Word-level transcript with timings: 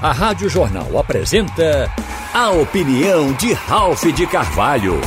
A 0.00 0.12
Rádio 0.12 0.48
Jornal 0.48 0.98
apresenta 0.98 1.90
a 2.32 2.50
opinião 2.50 3.32
de 3.34 3.52
Ralph 3.52 4.04
de 4.04 4.26
Carvalho. 4.26 5.00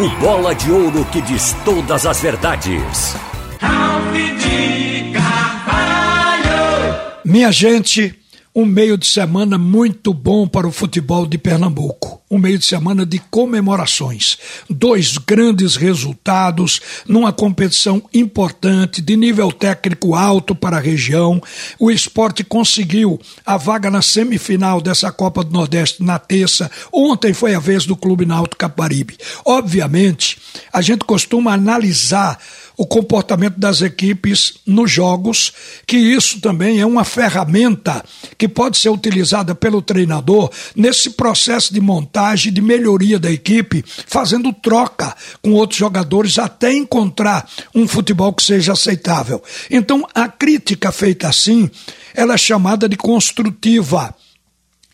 O 0.00 0.08
bola 0.20 0.54
de 0.54 0.70
ouro 0.70 1.04
que 1.06 1.20
diz 1.22 1.56
todas 1.64 2.04
as 2.04 2.20
verdades. 2.20 3.16
Ralph 3.60 4.12
de 4.12 5.12
Carvalho. 5.12 6.96
Minha 7.24 7.50
gente, 7.52 8.14
um 8.54 8.66
meio 8.66 8.98
de 8.98 9.06
semana 9.06 9.56
muito 9.56 10.12
bom 10.12 10.46
para 10.46 10.68
o 10.68 10.72
futebol 10.72 11.26
de 11.26 11.38
Pernambuco. 11.38 12.20
Um 12.30 12.38
meio 12.38 12.58
de 12.58 12.66
semana 12.66 13.06
de 13.06 13.18
comemorações. 13.18 14.36
Dois 14.68 15.16
grandes 15.16 15.74
resultados 15.76 16.80
numa 17.06 17.32
competição 17.32 18.02
importante, 18.12 19.00
de 19.00 19.16
nível 19.16 19.50
técnico 19.50 20.14
alto 20.14 20.54
para 20.54 20.76
a 20.76 20.80
região. 20.80 21.42
O 21.78 21.90
esporte 21.90 22.44
conseguiu 22.44 23.18
a 23.44 23.56
vaga 23.56 23.90
na 23.90 24.02
semifinal 24.02 24.82
dessa 24.82 25.10
Copa 25.10 25.42
do 25.42 25.50
Nordeste 25.50 26.02
na 26.02 26.18
terça. 26.18 26.70
Ontem 26.92 27.32
foi 27.32 27.54
a 27.54 27.60
vez 27.60 27.86
do 27.86 27.96
Clube 27.96 28.26
Náutico 28.26 28.58
Caparibe. 28.58 29.16
Obviamente, 29.46 30.38
a 30.70 30.82
gente 30.82 31.04
costuma 31.04 31.52
analisar 31.54 32.38
o 32.82 32.86
comportamento 32.86 33.60
das 33.60 33.80
equipes 33.80 34.54
nos 34.66 34.90
jogos, 34.90 35.52
que 35.86 35.96
isso 35.96 36.40
também 36.40 36.80
é 36.80 36.84
uma 36.84 37.04
ferramenta 37.04 38.04
que 38.36 38.48
pode 38.48 38.76
ser 38.76 38.88
utilizada 38.88 39.54
pelo 39.54 39.80
treinador 39.80 40.50
nesse 40.74 41.10
processo 41.10 41.72
de 41.72 41.80
montagem, 41.80 42.52
de 42.52 42.60
melhoria 42.60 43.20
da 43.20 43.30
equipe, 43.30 43.84
fazendo 43.86 44.52
troca 44.52 45.14
com 45.40 45.52
outros 45.52 45.78
jogadores 45.78 46.40
até 46.40 46.72
encontrar 46.72 47.48
um 47.72 47.86
futebol 47.86 48.32
que 48.32 48.42
seja 48.42 48.72
aceitável. 48.72 49.40
Então, 49.70 50.04
a 50.12 50.26
crítica 50.26 50.90
feita 50.90 51.28
assim, 51.28 51.70
ela 52.12 52.34
é 52.34 52.38
chamada 52.38 52.88
de 52.88 52.96
construtiva. 52.96 54.12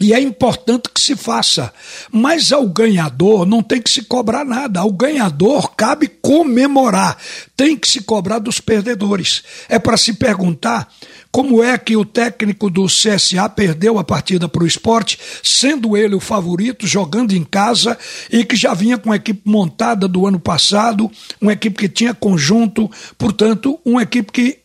E 0.01 0.13
é 0.13 0.21
importante 0.21 0.89
que 0.95 1.01
se 1.01 1.17
faça. 1.17 1.73
Mas 2.13 2.53
ao 2.53 2.67
ganhador 2.69 3.45
não 3.45 3.63
tem 3.63 3.83
que 3.83 3.91
se 3.91 4.03
cobrar 4.03 4.45
nada. 4.45 4.81
Ao 4.81 4.93
ganhador 4.93 5.75
cabe 5.75 6.07
comemorar. 6.07 7.19
Tem 7.57 7.77
que 7.77 7.89
se 7.89 8.03
cobrar 8.03 8.39
dos 8.39 8.61
perdedores. 8.61 9.43
É 9.69 9.79
para 9.79 9.97
se 9.97 10.13
perguntar 10.13 10.89
como 11.31 11.63
é 11.63 11.77
que 11.77 11.97
o 11.97 12.05
técnico 12.05 12.71
do 12.71 12.87
CSA 12.87 13.49
perdeu 13.49 13.99
a 13.99 14.05
partida 14.05 14.49
para 14.49 14.63
o 14.63 14.67
esporte, 14.67 15.19
sendo 15.43 15.97
ele 15.97 16.15
o 16.15 16.21
favorito, 16.21 16.87
jogando 16.87 17.33
em 17.33 17.45
casa 17.45 17.99
e 18.31 18.45
que 18.45 18.57
já 18.57 18.73
vinha 18.75 18.97
com 18.97 19.13
a 19.13 19.17
equipe 19.17 19.43
montada 19.45 20.09
do 20.09 20.27
ano 20.27 20.41
passado, 20.41 21.11
uma 21.41 21.53
equipe 21.53 21.77
que 21.77 21.89
tinha 21.89 22.15
conjunto, 22.15 22.91
portanto, 23.17 23.79
uma 23.85 24.03
equipe 24.03 24.33
que 24.33 24.59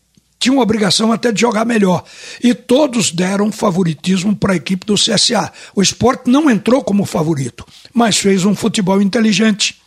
tinham 0.43 0.59
obrigação 0.59 1.09
até 1.09 1.31
de 1.31 1.39
jogar 1.39 1.63
melhor. 1.63 2.03
E 2.43 2.53
todos 2.53 3.11
deram 3.11 3.49
favoritismo 3.49 4.35
para 4.35 4.51
a 4.51 4.55
equipe 4.57 4.85
do 4.85 4.95
CSA. 4.95 5.49
O 5.73 5.81
esporte 5.81 6.29
não 6.29 6.49
entrou 6.49 6.83
como 6.83 7.05
favorito, 7.05 7.65
mas 7.93 8.17
fez 8.17 8.43
um 8.43 8.53
futebol 8.53 9.01
inteligente. 9.01 9.81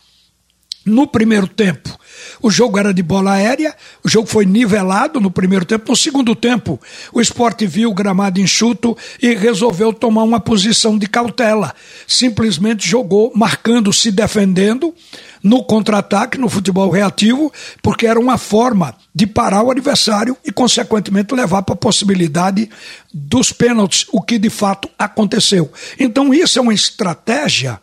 No 0.83 1.05
primeiro 1.05 1.47
tempo, 1.47 1.95
o 2.41 2.49
jogo 2.49 2.79
era 2.79 2.93
de 2.93 3.03
bola 3.03 3.33
aérea, 3.33 3.75
o 4.03 4.09
jogo 4.09 4.27
foi 4.27 4.45
nivelado 4.45 5.19
no 5.19 5.29
primeiro 5.29 5.65
tempo. 5.65 5.91
No 5.91 5.95
segundo 5.95 6.33
tempo, 6.33 6.79
o 7.13 7.21
esporte 7.21 7.67
viu 7.67 7.91
o 7.91 7.93
gramado 7.93 8.39
enxuto 8.39 8.97
e 9.21 9.35
resolveu 9.35 9.93
tomar 9.93 10.23
uma 10.23 10.39
posição 10.39 10.97
de 10.97 11.05
cautela. 11.05 11.75
Simplesmente 12.07 12.87
jogou, 12.87 13.31
marcando, 13.35 13.93
se 13.93 14.11
defendendo, 14.11 14.95
no 15.43 15.63
contra-ataque, 15.63 16.37
no 16.37 16.49
futebol 16.49 16.89
reativo, 16.89 17.51
porque 17.81 18.07
era 18.07 18.19
uma 18.19 18.37
forma 18.37 18.95
de 19.13 19.25
parar 19.25 19.63
o 19.63 19.71
adversário 19.71 20.37
e, 20.45 20.51
consequentemente, 20.51 21.33
levar 21.33 21.63
para 21.63 21.73
a 21.73 21.77
possibilidade 21.77 22.69
dos 23.13 23.51
pênaltis, 23.51 24.05
o 24.11 24.21
que 24.21 24.37
de 24.37 24.49
fato 24.49 24.89
aconteceu. 24.97 25.71
Então, 25.99 26.33
isso 26.33 26.59
é 26.59 26.61
uma 26.61 26.73
estratégia 26.73 27.79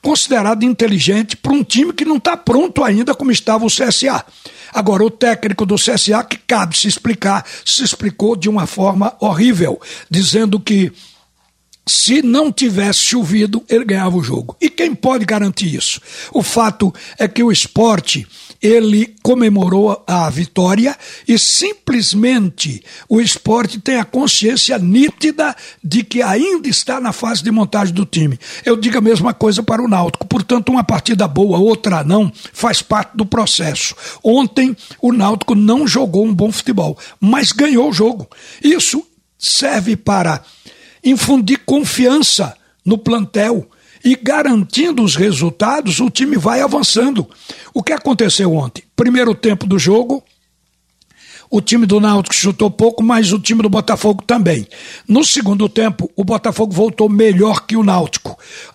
considerada 0.00 0.64
inteligente 0.64 1.36
para 1.36 1.52
um 1.52 1.64
time 1.64 1.92
que 1.92 2.04
não 2.04 2.16
está 2.16 2.36
pronto 2.36 2.84
ainda 2.84 3.14
como 3.14 3.30
estava 3.30 3.64
o 3.64 3.68
CSA. 3.68 4.24
Agora, 4.72 5.04
o 5.04 5.10
técnico 5.10 5.64
do 5.64 5.76
CSA, 5.76 6.22
que 6.22 6.36
cabe 6.36 6.76
se 6.76 6.86
explicar, 6.86 7.44
se 7.64 7.82
explicou 7.82 8.36
de 8.36 8.48
uma 8.48 8.66
forma 8.66 9.14
horrível, 9.20 9.80
dizendo 10.10 10.60
que 10.60 10.92
se 11.88 12.20
não 12.20 12.50
tivesse 12.50 12.98
chovido, 12.98 13.64
ele 13.68 13.84
ganhava 13.84 14.16
o 14.16 14.22
jogo. 14.22 14.56
E 14.60 14.68
quem 14.68 14.92
pode 14.92 15.24
garantir 15.24 15.72
isso? 15.72 16.00
O 16.32 16.42
fato 16.42 16.92
é 17.16 17.28
que 17.28 17.44
o 17.44 17.52
esporte, 17.52 18.26
ele 18.60 19.14
comemorou 19.22 20.02
a 20.04 20.28
vitória 20.28 20.98
e 21.28 21.38
simplesmente 21.38 22.82
o 23.08 23.20
esporte 23.20 23.78
tem 23.78 23.98
a 23.98 24.04
consciência 24.04 24.76
nítida 24.78 25.54
de 25.82 26.02
que 26.02 26.22
ainda 26.22 26.68
está 26.68 27.00
na 27.00 27.12
fase 27.12 27.44
de 27.44 27.52
montagem 27.52 27.94
do 27.94 28.04
time. 28.04 28.36
Eu 28.64 28.76
digo 28.76 28.98
a 28.98 29.00
mesma 29.00 29.32
coisa 29.32 29.62
para 29.62 29.80
o 29.80 29.88
Náutico. 29.88 30.26
Portanto, 30.26 30.70
uma 30.70 30.82
partida 30.82 31.28
boa, 31.28 31.58
outra 31.58 32.02
não, 32.02 32.32
faz 32.52 32.82
parte 32.82 33.16
do 33.16 33.24
processo. 33.24 33.94
Ontem, 34.24 34.76
o 35.00 35.12
Náutico 35.12 35.54
não 35.54 35.86
jogou 35.86 36.26
um 36.26 36.34
bom 36.34 36.50
futebol, 36.50 36.98
mas 37.20 37.52
ganhou 37.52 37.90
o 37.90 37.92
jogo. 37.92 38.28
Isso 38.60 39.06
serve 39.38 39.96
para 39.96 40.42
infundir 41.06 41.60
confiança 41.64 42.56
no 42.84 42.98
plantel 42.98 43.68
e 44.04 44.14
garantindo 44.14 45.02
os 45.02 45.16
resultados, 45.16 46.00
o 46.00 46.10
time 46.10 46.36
vai 46.36 46.60
avançando. 46.60 47.28
O 47.72 47.82
que 47.82 47.92
aconteceu 47.92 48.52
ontem? 48.54 48.84
Primeiro 48.94 49.34
tempo 49.34 49.66
do 49.66 49.78
jogo, 49.78 50.22
o 51.50 51.60
time 51.60 51.86
do 51.86 52.00
Náutico 52.00 52.34
chutou 52.34 52.70
pouco, 52.70 53.02
mas 53.02 53.32
o 53.32 53.38
time 53.38 53.62
do 53.62 53.70
Botafogo 53.70 54.22
também. 54.22 54.66
No 55.08 55.24
segundo 55.24 55.68
tempo, 55.68 56.10
o 56.16 56.24
Botafogo 56.24 56.72
voltou 56.72 57.08
melhor 57.08 57.66
que 57.66 57.76
o 57.76 57.84
Náutico. 57.84 58.15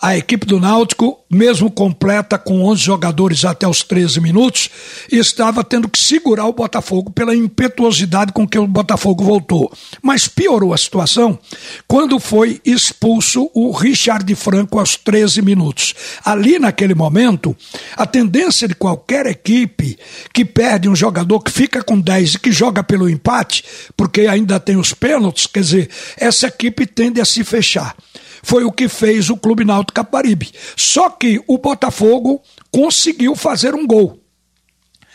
A 0.02 0.18
equipe 0.18 0.46
do 0.46 0.60
Náutico, 0.60 1.20
mesmo 1.30 1.70
completa 1.70 2.38
com 2.38 2.64
11 2.64 2.82
jogadores 2.82 3.46
até 3.46 3.68
os 3.68 3.84
13 3.84 4.20
minutos, 4.20 4.70
estava 5.12 5.64
tendo 5.64 5.88
que 5.88 6.00
segurar 6.00 6.46
o 6.46 6.54
Botafogo 6.54 7.12
pela 7.12 7.36
impetuosidade 7.36 8.34
com 8.34 8.48
que 8.48 8.58
o 8.58 8.68
Botafogo 8.68 9.24
voltou. 9.24 9.72
Mas 10.02 10.28
piorou 10.28 10.74
a 10.74 10.78
situação 10.78 11.40
quando 11.88 12.20
foi 12.20 12.60
expulso 12.66 13.50
o 13.54 13.72
Richard 13.72 14.34
Franco 14.36 14.80
aos 14.80 14.96
13 14.96 15.42
minutos. 15.42 15.94
Ali 16.26 16.60
naquele 16.60 16.96
momento, 16.96 17.56
a 17.96 18.06
tendência 18.06 18.68
de 18.68 18.76
qualquer 18.76 19.26
equipe 19.26 19.98
que 20.34 20.44
perde 20.44 20.90
um 20.90 20.96
jogador 20.96 21.40
que 21.42 21.52
fica 21.52 21.84
com 21.84 22.00
10 22.00 22.36
e 22.36 22.40
que 22.40 22.52
joga 22.52 22.84
pelo 22.84 23.10
empate, 23.10 23.64
porque 23.96 24.22
ainda 24.22 24.60
tem 24.60 24.78
os 24.78 24.94
pênaltis, 24.94 25.48
quer 25.48 25.62
dizer, 25.62 25.90
essa 26.18 26.48
equipe 26.48 26.86
tende 26.86 27.22
a 27.22 27.26
se 27.26 27.44
fechar. 27.44 27.96
Foi 28.44 28.64
o 28.64 28.72
que 28.72 28.88
fez 28.88 29.30
o 29.30 29.38
Clube 29.38 29.64
Náutico 29.72 29.94
Caparibe. 29.94 30.52
Só 30.76 31.10
que 31.10 31.42
o 31.48 31.58
Botafogo 31.58 32.42
conseguiu 32.70 33.36
fazer 33.36 33.74
um 33.74 33.88
gol. 33.88 34.22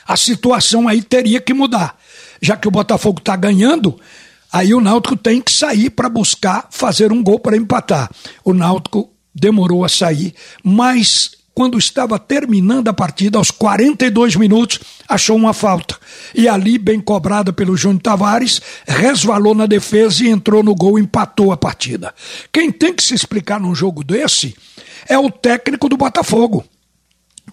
A 0.06 0.17
situação 0.17 0.89
aí 0.89 1.03
teria 1.03 1.41
que 1.41 1.53
mudar. 1.53 1.99
Já 2.41 2.56
que 2.56 2.67
o 2.67 2.71
Botafogo 2.71 3.19
está 3.19 3.37
ganhando, 3.37 4.00
aí 4.50 4.72
o 4.72 4.81
Náutico 4.81 5.17
tem 5.17 5.43
que 5.43 5.53
sair 5.53 5.91
para 5.91 6.09
buscar 6.09 6.69
fazer 6.71 7.12
um 7.12 7.22
gol 7.22 7.39
para 7.39 7.56
empatar. 7.56 8.11
O 8.43 8.55
Náutico 8.55 9.11
demorou 9.34 9.84
a 9.84 9.89
sair, 9.89 10.34
mas 10.65 11.33
quando 11.55 11.78
estava 11.78 12.19
terminando 12.19 12.88
a 12.88 12.93
partida, 12.94 13.37
aos 13.38 13.50
42 13.50 14.37
minutos, 14.37 14.81
achou 15.09 15.37
uma 15.37 15.53
falta. 15.53 15.95
E 16.36 16.47
ali, 16.47 16.76
bem 16.76 17.00
cobrada 17.00 17.50
pelo 17.50 17.78
Júnior 17.78 18.02
Tavares, 18.02 18.60
resvalou 18.86 19.54
na 19.54 19.64
defesa 19.64 20.22
e 20.22 20.28
entrou 20.28 20.62
no 20.62 20.74
gol, 20.74 20.98
empatou 20.98 21.50
a 21.50 21.56
partida. 21.56 22.14
Quem 22.52 22.70
tem 22.70 22.92
que 22.92 23.02
se 23.02 23.14
explicar 23.14 23.58
num 23.58 23.74
jogo 23.74 24.04
desse 24.04 24.54
é 25.08 25.19
o 25.19 25.30
técnico 25.30 25.88
do 25.88 25.96
Botafogo. 25.96 26.62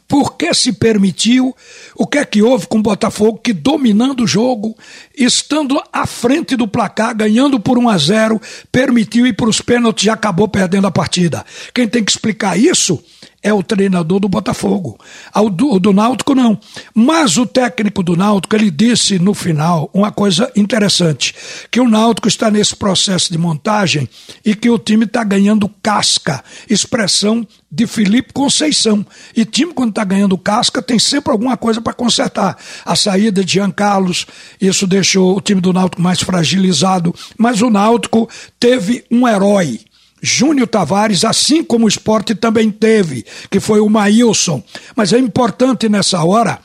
Por 0.05 0.35
que 0.35 0.53
se 0.53 0.73
permitiu? 0.73 1.55
O 1.95 2.05
que 2.05 2.17
é 2.17 2.25
que 2.25 2.41
houve 2.41 2.67
com 2.67 2.79
o 2.79 2.83
Botafogo 2.83 3.39
que, 3.41 3.53
dominando 3.53 4.25
o 4.25 4.27
jogo, 4.27 4.77
estando 5.17 5.81
à 5.91 6.05
frente 6.05 6.57
do 6.57 6.67
placar, 6.67 7.15
ganhando 7.15 7.61
por 7.61 7.77
1 7.77 7.87
a 7.87 7.97
0, 7.97 8.41
permitiu 8.69 9.25
ir 9.25 9.33
para 9.33 9.49
os 9.49 9.61
pênaltis 9.61 10.05
e 10.05 10.09
acabou 10.09 10.49
perdendo 10.49 10.87
a 10.87 10.91
partida? 10.91 11.45
Quem 11.73 11.87
tem 11.87 12.03
que 12.03 12.11
explicar 12.11 12.59
isso 12.59 13.01
é 13.43 13.53
o 13.53 13.61
treinador 13.61 14.21
do 14.21 14.29
Botafogo. 14.29 14.97
O 15.35 15.49
do, 15.49 15.77
do 15.77 15.91
Náutico 15.91 16.33
não. 16.33 16.57
Mas 16.95 17.37
o 17.37 17.45
técnico 17.45 18.01
do 18.01 18.15
Náutico, 18.15 18.55
ele 18.55 18.71
disse 18.71 19.19
no 19.19 19.33
final 19.33 19.89
uma 19.93 20.11
coisa 20.11 20.49
interessante, 20.55 21.35
que 21.69 21.81
o 21.81 21.89
Náutico 21.89 22.29
está 22.29 22.49
nesse 22.49 22.75
processo 22.75 23.31
de 23.31 23.37
montagem 23.37 24.07
e 24.45 24.55
que 24.55 24.69
o 24.69 24.79
time 24.79 25.03
está 25.03 25.23
ganhando 25.23 25.69
casca, 25.83 26.41
expressão 26.69 27.45
de 27.69 27.85
Felipe 27.85 28.31
Conceição. 28.31 29.05
E 29.35 29.43
time 29.43 29.73
quando 29.73 29.89
está 29.89 30.05
ganhando 30.05 30.37
casca 30.37 30.81
tem 30.81 30.97
sempre 30.97 31.31
alguma 31.31 31.57
coisa 31.57 31.81
para 31.81 31.93
consertar. 31.93 32.57
A 32.85 32.95
saída 32.95 33.43
de 33.43 33.53
Jean 33.53 33.71
Carlos, 33.71 34.25
isso 34.61 34.87
deixou 34.87 35.35
o 35.35 35.41
time 35.41 35.59
do 35.59 35.73
Náutico 35.73 36.01
mais 36.01 36.21
fragilizado, 36.21 37.13
mas 37.37 37.61
o 37.61 37.69
Náutico 37.69 38.29
teve 38.57 39.03
um 39.11 39.27
herói 39.27 39.81
Júnior 40.25 40.67
Tavares, 40.69 41.25
assim 41.25 41.61
como 41.61 41.85
o 41.85 41.89
esporte 41.89 42.33
também 42.33 42.71
teve, 42.71 43.25
que 43.51 43.59
foi 43.59 43.81
o 43.81 43.89
Maílson. 43.89 44.63
Mas 44.95 45.11
é 45.11 45.19
importante 45.19 45.89
nessa 45.89 46.23
hora 46.23 46.59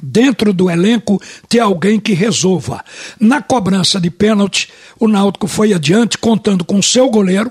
dentro 0.00 0.52
do 0.52 0.70
elenco 0.70 1.20
ter 1.48 1.58
alguém 1.58 1.98
que 1.98 2.12
resolva. 2.12 2.84
Na 3.18 3.42
cobrança 3.42 4.00
de 4.00 4.10
pênalti, 4.10 4.68
o 4.96 5.08
Náutico 5.08 5.48
foi 5.48 5.72
adiante 5.72 6.16
contando 6.16 6.64
com 6.64 6.80
seu 6.80 7.10
goleiro, 7.10 7.50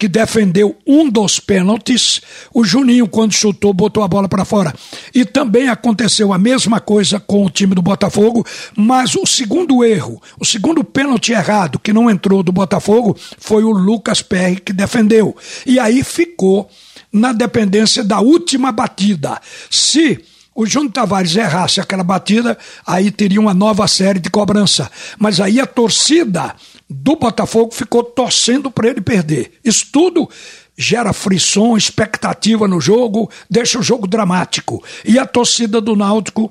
que 0.00 0.08
defendeu 0.08 0.74
um 0.86 1.10
dos 1.10 1.38
pênaltis. 1.38 2.22
O 2.54 2.64
Juninho, 2.64 3.06
quando 3.06 3.34
chutou, 3.34 3.74
botou 3.74 4.02
a 4.02 4.08
bola 4.08 4.26
para 4.26 4.46
fora. 4.46 4.74
E 5.14 5.26
também 5.26 5.68
aconteceu 5.68 6.32
a 6.32 6.38
mesma 6.38 6.80
coisa 6.80 7.20
com 7.20 7.44
o 7.44 7.50
time 7.50 7.74
do 7.74 7.82
Botafogo, 7.82 8.42
mas 8.74 9.14
o 9.14 9.26
segundo 9.26 9.84
erro, 9.84 10.20
o 10.38 10.44
segundo 10.44 10.82
pênalti 10.82 11.32
errado 11.32 11.78
que 11.78 11.92
não 11.92 12.08
entrou 12.08 12.42
do 12.42 12.50
Botafogo, 12.50 13.14
foi 13.38 13.62
o 13.62 13.70
Lucas 13.70 14.22
Perry 14.22 14.58
que 14.58 14.72
defendeu. 14.72 15.36
E 15.66 15.78
aí 15.78 16.02
ficou 16.02 16.70
na 17.12 17.34
dependência 17.34 18.02
da 18.02 18.20
última 18.20 18.72
batida. 18.72 19.38
Se 19.68 20.18
o 20.54 20.64
Júnior 20.64 20.92
Tavares 20.92 21.36
errasse 21.36 21.78
aquela 21.78 22.02
batida, 22.02 22.56
aí 22.86 23.10
teria 23.10 23.40
uma 23.40 23.52
nova 23.52 23.86
série 23.86 24.18
de 24.18 24.30
cobrança. 24.30 24.90
Mas 25.18 25.40
aí 25.40 25.60
a 25.60 25.66
torcida 25.66 26.54
do 26.90 27.14
Botafogo 27.14 27.72
ficou 27.72 28.02
torcendo 28.02 28.68
para 28.68 28.88
ele 28.88 29.00
perder. 29.00 29.52
Isso 29.64 29.86
tudo 29.92 30.28
gera 30.76 31.12
frição, 31.12 31.76
expectativa 31.76 32.66
no 32.66 32.80
jogo, 32.80 33.30
deixa 33.48 33.78
o 33.78 33.82
jogo 33.82 34.08
dramático. 34.08 34.82
E 35.04 35.18
a 35.18 35.24
torcida 35.24 35.80
do 35.80 35.94
Náutico 35.94 36.50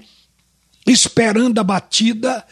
esperando 0.88 1.60
a 1.60 1.64
batida, 1.64 2.46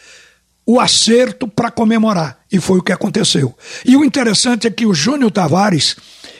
o 0.66 0.78
acerto 0.78 1.48
para 1.48 1.70
comemorar. 1.70 2.38
E 2.52 2.60
foi 2.60 2.78
o 2.78 2.82
que 2.82 2.92
aconteceu. 2.92 3.56
E 3.84 3.96
o 3.96 4.04
interessante 4.04 4.66
é 4.66 4.70
que 4.70 4.84
o 4.84 4.92
Júnior 4.92 5.30
Tavares 5.30 5.96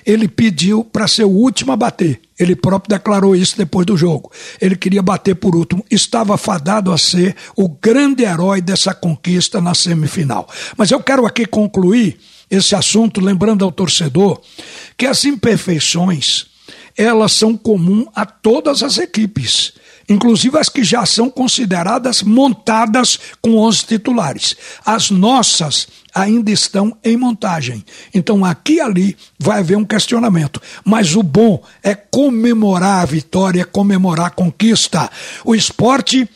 ele 0.09 0.27
pediu 0.27 0.83
para 0.83 1.07
ser 1.07 1.25
o 1.25 1.29
último 1.31 1.71
a 1.71 1.77
bater. 1.77 2.19
Ele 2.41 2.57
próprio 2.57 2.97
declarou 2.97 3.37
isso 3.37 3.59
depois 3.59 3.85
do 3.85 3.95
jogo. 3.95 4.33
Ele 4.59 4.75
queria 4.75 5.03
bater 5.03 5.35
por 5.35 5.55
último. 5.55 5.85
Estava 5.91 6.39
fadado 6.39 6.91
a 6.91 6.97
ser 6.97 7.37
o 7.55 7.69
grande 7.69 8.23
herói 8.23 8.63
dessa 8.63 8.95
conquista 8.95 9.61
na 9.61 9.75
semifinal. 9.75 10.49
Mas 10.79 10.91
eu 10.91 11.03
quero 11.03 11.27
aqui 11.27 11.45
concluir 11.45 12.17
esse 12.51 12.75
assunto 12.75 13.21
lembrando 13.21 13.67
ao 13.67 13.71
torcedor 13.71 14.41
que 14.97 15.05
as 15.05 15.27
imperfeições 15.27 16.47
elas 16.97 17.33
são 17.33 17.55
comuns 17.55 18.07
a 18.15 18.25
todas 18.25 18.83
as 18.83 18.97
equipes 18.97 19.75
inclusive 20.09 20.59
as 20.59 20.71
que 20.71 20.83
já 20.83 21.05
são 21.05 21.29
consideradas 21.29 22.23
montadas 22.23 23.19
com 23.43 23.59
11 23.59 23.85
titulares. 23.85 24.57
As 24.85 25.11
nossas 25.11 25.87
ainda 26.19 26.51
estão 26.51 26.97
em 27.05 27.17
montagem. 27.17 27.85
Então 28.15 28.45
aqui 28.45 28.75
e 28.75 28.81
ali 28.81 29.17
vai 29.39 29.59
haver 29.61 29.77
um 29.77 29.85
questionamento. 29.85 30.61
Mas 30.85 31.15
o 31.15 31.23
bom 31.23 31.63
é 31.83 31.95
comemorar 31.95 33.03
a 33.03 33.07
vitória, 33.07 33.65
comemorar 33.65 34.27
a 34.27 34.31
conquista. 34.31 35.11
O 35.45 35.55
esporte 35.55 36.29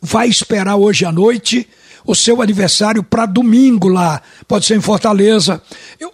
vai 0.00 0.28
esperar 0.28 0.76
hoje 0.76 1.04
à 1.04 1.12
noite 1.12 1.68
o 2.04 2.14
seu 2.14 2.42
aniversário 2.42 3.02
para 3.02 3.26
domingo 3.26 3.88
lá. 3.88 4.20
Pode 4.46 4.66
ser 4.66 4.76
em 4.76 4.80
Fortaleza, 4.80 5.62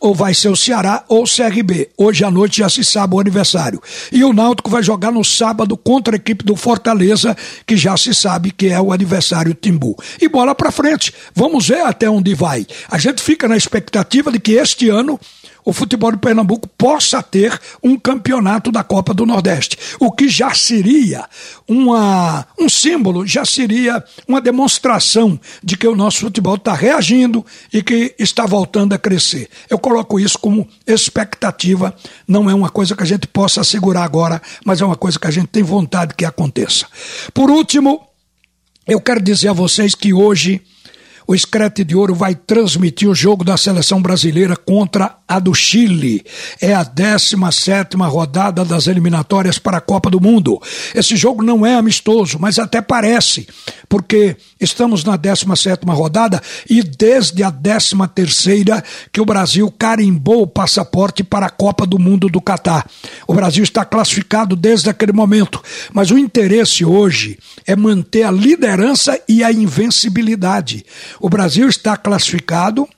ou 0.00 0.14
vai 0.14 0.34
ser 0.34 0.48
o 0.48 0.56
Ceará 0.56 1.04
ou 1.08 1.25
o 1.25 1.26
CRB. 1.26 1.90
Hoje 1.96 2.25
à 2.25 2.31
noite 2.31 2.58
já 2.58 2.69
se 2.69 2.84
sabe 2.84 3.14
o 3.14 3.20
aniversário. 3.20 3.81
E 4.12 4.22
o 4.25 4.32
Náutico 4.32 4.70
vai 4.70 4.82
jogar 4.82 5.10
no 5.10 5.25
sábado 5.25 5.76
contra 5.76 6.14
a 6.14 6.19
equipe 6.19 6.44
do 6.44 6.56
Fortaleza, 6.56 7.37
que 7.66 7.76
já 7.76 7.96
se 7.96 8.14
sabe 8.14 8.50
que 8.50 8.69
é 8.69 8.81
o 8.81 8.92
aniversário 8.92 9.54
Timbu. 9.54 9.96
E 10.20 10.28
bola 10.28 10.54
para 10.54 10.70
frente. 10.70 11.12
Vamos 11.34 11.69
ver 11.69 11.81
até 11.81 12.08
onde 12.08 12.34
vai. 12.34 12.66
A 12.88 12.98
gente 12.98 13.22
fica 13.22 13.48
na 13.48 13.56
expectativa 13.56 14.31
de 14.31 14.38
que 14.38 14.52
este 14.52 14.88
ano 14.88 15.19
o 15.64 15.72
futebol 15.72 16.12
de 16.12 16.18
Pernambuco 16.18 16.68
possa 16.68 17.22
ter 17.22 17.58
um 17.82 17.98
campeonato 17.98 18.72
da 18.72 18.82
Copa 18.82 19.14
do 19.14 19.26
Nordeste, 19.26 19.76
o 19.98 20.10
que 20.10 20.28
já 20.28 20.54
seria 20.54 21.28
uma, 21.68 22.46
um 22.58 22.68
símbolo, 22.68 23.26
já 23.26 23.44
seria 23.44 24.02
uma 24.26 24.40
demonstração 24.40 25.38
de 25.62 25.76
que 25.76 25.86
o 25.86 25.96
nosso 25.96 26.20
futebol 26.20 26.54
está 26.54 26.74
reagindo 26.74 27.44
e 27.72 27.82
que 27.82 28.14
está 28.18 28.46
voltando 28.46 28.92
a 28.92 28.98
crescer. 28.98 29.48
Eu 29.68 29.78
coloco 29.78 30.18
isso 30.18 30.38
como 30.38 30.68
expectativa, 30.86 31.94
não 32.26 32.48
é 32.48 32.54
uma 32.54 32.70
coisa 32.70 32.96
que 32.96 33.02
a 33.02 33.06
gente 33.06 33.26
possa 33.26 33.60
assegurar 33.60 34.04
agora, 34.04 34.40
mas 34.64 34.80
é 34.80 34.84
uma 34.84 34.96
coisa 34.96 35.18
que 35.18 35.26
a 35.26 35.30
gente 35.30 35.48
tem 35.48 35.62
vontade 35.62 36.14
que 36.14 36.24
aconteça. 36.24 36.86
Por 37.32 37.50
último, 37.50 38.06
eu 38.86 39.00
quero 39.00 39.20
dizer 39.20 39.48
a 39.48 39.52
vocês 39.52 39.94
que 39.94 40.12
hoje 40.12 40.60
o 41.31 41.35
Escrete 41.35 41.85
de 41.85 41.94
Ouro 41.94 42.12
vai 42.12 42.35
transmitir 42.35 43.09
o 43.09 43.15
jogo 43.15 43.44
da 43.44 43.56
seleção 43.56 44.03
brasileira 44.03 44.56
contra 44.56 45.17
a 45.29 45.38
do 45.38 45.55
Chile. 45.55 46.25
É 46.61 46.75
a 46.75 46.82
17 46.82 47.97
rodada 47.99 48.65
das 48.65 48.88
eliminatórias 48.88 49.56
para 49.56 49.77
a 49.77 49.81
Copa 49.81 50.11
do 50.11 50.21
Mundo. 50.21 50.61
Esse 50.93 51.15
jogo 51.15 51.41
não 51.41 51.65
é 51.65 51.77
amistoso, 51.77 52.37
mas 52.41 52.59
até 52.59 52.82
parece, 52.82 53.47
porque 53.88 54.37
estamos 54.60 55.02
na 55.04 55.16
17 55.16 55.86
rodada 55.86 56.40
e 56.68 56.82
desde 56.82 57.42
a 57.42 57.50
13 57.50 57.96
que 59.10 59.20
o 59.20 59.24
Brasil 59.24 59.72
carimbou 59.76 60.42
o 60.42 60.46
passaporte 60.46 61.24
para 61.24 61.46
a 61.46 61.50
Copa 61.50 61.86
do 61.86 61.98
Mundo 61.98 62.28
do 62.28 62.40
Catar. 62.40 62.88
O 63.26 63.34
Brasil 63.34 63.64
está 63.64 63.84
classificado 63.84 64.54
desde 64.54 64.90
aquele 64.90 65.12
momento, 65.12 65.62
mas 65.92 66.10
o 66.10 66.18
interesse 66.18 66.84
hoje 66.84 67.38
é 67.66 67.74
manter 67.74 68.24
a 68.24 68.30
liderança 68.30 69.20
e 69.28 69.42
a 69.42 69.50
invencibilidade. 69.50 70.84
O 71.18 71.28
Brasil 71.28 71.68
está 71.68 71.96
classificado. 71.96 72.88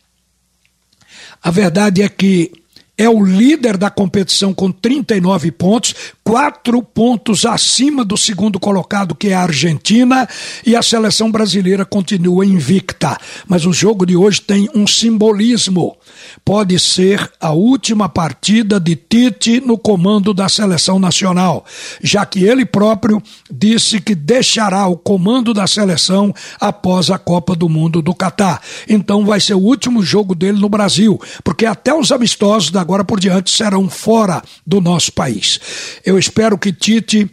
A 1.42 1.50
verdade 1.50 2.02
é 2.02 2.08
que 2.08 2.61
é 3.02 3.10
o 3.10 3.24
líder 3.24 3.76
da 3.76 3.90
competição 3.90 4.54
com 4.54 4.70
39 4.70 5.50
pontos, 5.50 5.92
quatro 6.22 6.80
pontos 6.80 7.44
acima 7.44 8.04
do 8.04 8.16
segundo 8.16 8.60
colocado, 8.60 9.12
que 9.12 9.30
é 9.30 9.34
a 9.34 9.42
Argentina, 9.42 10.28
e 10.64 10.76
a 10.76 10.82
seleção 10.82 11.28
brasileira 11.28 11.84
continua 11.84 12.46
invicta. 12.46 13.18
Mas 13.48 13.66
o 13.66 13.72
jogo 13.72 14.06
de 14.06 14.16
hoje 14.16 14.40
tem 14.40 14.68
um 14.72 14.86
simbolismo. 14.86 15.96
Pode 16.44 16.78
ser 16.78 17.28
a 17.40 17.50
última 17.50 18.08
partida 18.08 18.78
de 18.78 18.94
Tite 18.94 19.60
no 19.60 19.76
comando 19.76 20.32
da 20.32 20.48
seleção 20.48 21.00
nacional, 21.00 21.64
já 22.00 22.24
que 22.24 22.44
ele 22.44 22.64
próprio 22.64 23.20
disse 23.50 24.00
que 24.00 24.14
deixará 24.14 24.86
o 24.86 24.96
comando 24.96 25.52
da 25.52 25.66
seleção 25.66 26.32
após 26.60 27.10
a 27.10 27.18
Copa 27.18 27.56
do 27.56 27.68
Mundo 27.68 28.00
do 28.00 28.14
Catar. 28.14 28.62
Então 28.88 29.24
vai 29.24 29.40
ser 29.40 29.54
o 29.54 29.60
último 29.60 30.04
jogo 30.04 30.36
dele 30.36 30.60
no 30.60 30.68
Brasil, 30.68 31.20
porque 31.42 31.66
até 31.66 31.92
os 31.92 32.12
amistosos 32.12 32.70
da 32.70 32.84
agora 32.92 33.04
por 33.04 33.18
diante 33.18 33.50
serão 33.50 33.88
fora 33.88 34.42
do 34.66 34.78
nosso 34.78 35.12
país. 35.12 35.58
Eu 36.04 36.18
espero 36.18 36.58
que 36.58 36.70
Tite 36.70 37.30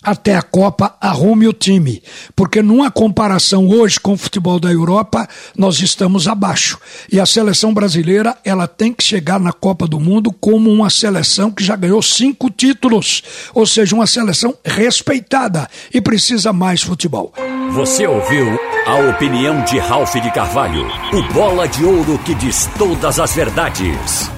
até 0.00 0.36
a 0.36 0.42
Copa 0.42 0.94
arrume 1.00 1.48
o 1.48 1.52
time, 1.52 2.00
porque 2.36 2.62
numa 2.62 2.88
comparação 2.88 3.68
hoje 3.68 3.98
com 3.98 4.12
o 4.12 4.16
futebol 4.16 4.60
da 4.60 4.70
Europa, 4.70 5.28
nós 5.56 5.80
estamos 5.80 6.28
abaixo. 6.28 6.78
E 7.10 7.18
a 7.18 7.26
seleção 7.26 7.74
brasileira, 7.74 8.38
ela 8.44 8.68
tem 8.68 8.92
que 8.92 9.02
chegar 9.02 9.40
na 9.40 9.52
Copa 9.52 9.88
do 9.88 9.98
Mundo 9.98 10.32
como 10.32 10.70
uma 10.70 10.88
seleção 10.88 11.50
que 11.50 11.64
já 11.64 11.74
ganhou 11.74 12.00
cinco 12.00 12.48
títulos, 12.48 13.24
ou 13.52 13.66
seja, 13.66 13.96
uma 13.96 14.06
seleção 14.06 14.54
respeitada 14.64 15.68
e 15.92 16.00
precisa 16.00 16.52
mais 16.52 16.80
futebol. 16.80 17.34
Você 17.72 18.06
ouviu 18.06 18.56
a 18.86 19.10
opinião 19.10 19.64
de 19.64 19.78
Ralph 19.80 20.14
de 20.14 20.30
Carvalho, 20.30 20.86
o 21.12 21.32
bola 21.34 21.66
de 21.66 21.84
ouro 21.84 22.18
que 22.24 22.34
diz 22.36 22.70
todas 22.78 23.18
as 23.18 23.34
verdades. 23.34 24.37